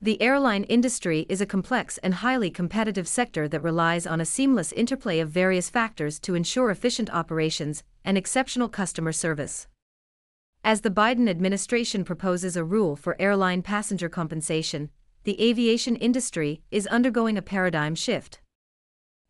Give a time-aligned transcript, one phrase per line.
[0.00, 4.70] The airline industry is a complex and highly competitive sector that relies on a seamless
[4.70, 9.66] interplay of various factors to ensure efficient operations and exceptional customer service.
[10.62, 14.90] As the Biden administration proposes a rule for airline passenger compensation,
[15.24, 18.40] the aviation industry is undergoing a paradigm shift.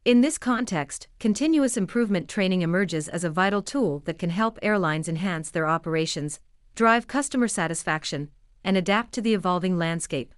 [0.04, 5.08] In this context, continuous improvement training emerges as a vital tool that can help airlines
[5.08, 6.40] enhance their operations,
[6.74, 8.28] drive customer satisfaction,
[8.62, 10.34] and adapt to the evolving landscape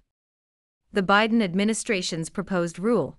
[0.93, 3.17] the Biden administration's proposed rule.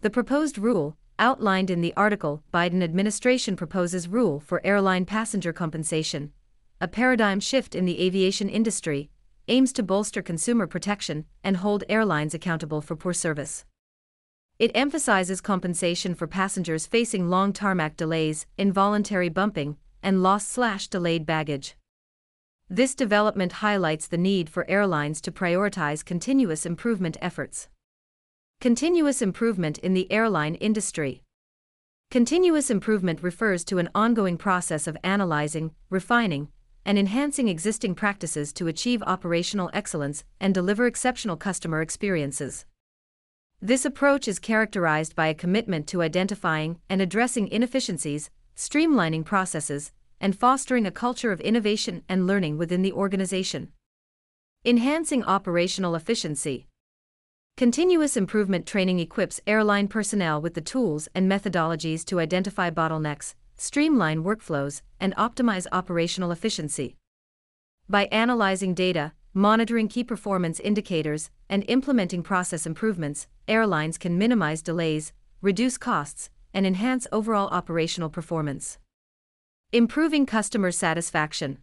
[0.00, 6.32] The proposed rule, outlined in the article Biden administration proposes rule for airline passenger compensation,
[6.80, 9.10] a paradigm shift in the aviation industry,
[9.48, 13.64] aims to bolster consumer protection and hold airlines accountable for poor service.
[14.60, 21.76] It emphasizes compensation for passengers facing long tarmac delays, involuntary bumping, and lost/delayed baggage.
[22.70, 27.68] This development highlights the need for airlines to prioritize continuous improvement efforts.
[28.60, 31.22] Continuous improvement in the airline industry.
[32.10, 36.48] Continuous improvement refers to an ongoing process of analyzing, refining,
[36.84, 42.66] and enhancing existing practices to achieve operational excellence and deliver exceptional customer experiences.
[43.62, 50.38] This approach is characterized by a commitment to identifying and addressing inefficiencies, streamlining processes, and
[50.38, 53.72] fostering a culture of innovation and learning within the organization.
[54.64, 56.66] Enhancing operational efficiency.
[57.56, 64.22] Continuous improvement training equips airline personnel with the tools and methodologies to identify bottlenecks, streamline
[64.22, 66.96] workflows, and optimize operational efficiency.
[67.88, 75.12] By analyzing data, monitoring key performance indicators, and implementing process improvements, airlines can minimize delays,
[75.40, 78.78] reduce costs, and enhance overall operational performance.
[79.70, 81.58] Improving customer satisfaction.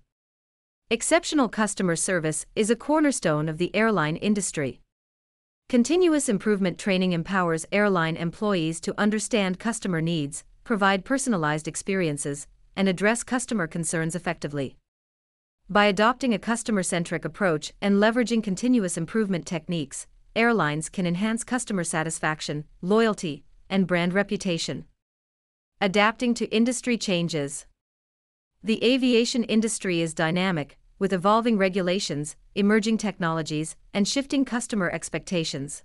[0.92, 4.80] Exceptional customer service is a cornerstone of the airline industry.
[5.70, 13.24] Continuous improvement training empowers airline employees to understand customer needs, provide personalized experiences, and address
[13.24, 14.78] customer concerns effectively.
[15.68, 21.84] By adopting a customer centric approach and leveraging continuous improvement techniques, airlines can enhance customer
[21.84, 24.86] satisfaction, loyalty, and brand reputation.
[25.82, 27.66] Adapting to industry changes.
[28.66, 35.84] The aviation industry is dynamic, with evolving regulations, emerging technologies, and shifting customer expectations.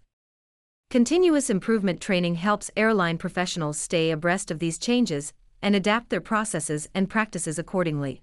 [0.89, 6.89] Continuous improvement training helps airline professionals stay abreast of these changes and adapt their processes
[6.95, 8.23] and practices accordingly.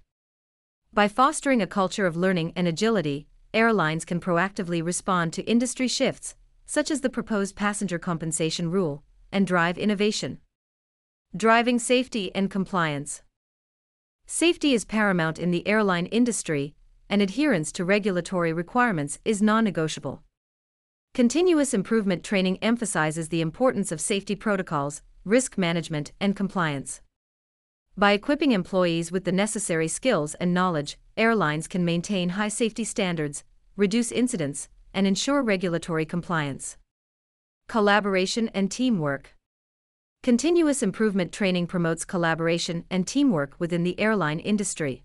[0.91, 6.35] By fostering a culture of learning and agility, airlines can proactively respond to industry shifts,
[6.65, 10.39] such as the proposed passenger compensation rule, and drive innovation.
[11.35, 13.21] Driving safety and compliance.
[14.29, 16.75] Safety is paramount in the airline industry,
[17.09, 20.21] and adherence to regulatory requirements is non negotiable.
[21.13, 26.99] Continuous improvement training emphasizes the importance of safety protocols, risk management, and compliance.
[27.95, 33.45] By equipping employees with the necessary skills and knowledge, airlines can maintain high safety standards,
[33.77, 36.75] reduce incidents, and ensure regulatory compliance.
[37.69, 39.36] Collaboration and teamwork.
[40.23, 45.03] Continuous improvement training promotes collaboration and teamwork within the airline industry.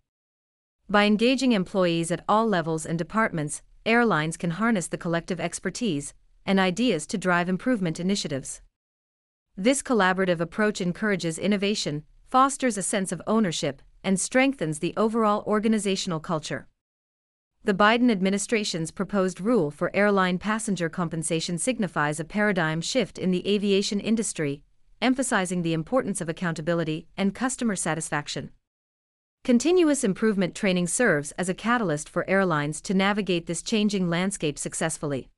[0.90, 6.12] By engaging employees at all levels and departments, airlines can harness the collective expertise
[6.44, 8.62] and ideas to drive improvement initiatives.
[9.56, 16.18] This collaborative approach encourages innovation, fosters a sense of ownership, and strengthens the overall organizational
[16.18, 16.66] culture.
[17.62, 23.46] The Biden administration's proposed rule for airline passenger compensation signifies a paradigm shift in the
[23.46, 24.64] aviation industry,
[25.02, 28.50] emphasizing the importance of accountability and customer satisfaction.
[29.44, 35.28] Continuous improvement training serves as a catalyst for airlines to navigate this changing landscape successfully.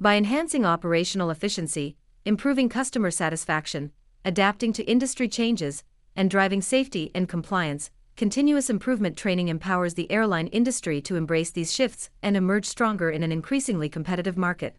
[0.00, 3.92] By enhancing operational efficiency, improving customer satisfaction,
[4.24, 5.84] adapting to industry changes,
[6.16, 11.72] and driving safety and compliance, continuous improvement training empowers the airline industry to embrace these
[11.72, 14.76] shifts and emerge stronger in an increasingly competitive market.